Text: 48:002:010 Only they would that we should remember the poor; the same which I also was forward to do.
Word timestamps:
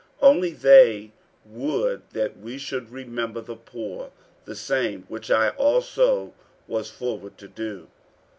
48:002:010 0.23 0.29
Only 0.33 0.51
they 0.53 1.11
would 1.45 2.01
that 2.13 2.35
we 2.39 2.57
should 2.57 2.89
remember 2.89 3.39
the 3.39 3.55
poor; 3.55 4.09
the 4.45 4.55
same 4.55 5.03
which 5.09 5.29
I 5.29 5.49
also 5.49 6.33
was 6.67 6.89
forward 6.89 7.37
to 7.37 7.47
do. 7.47 7.87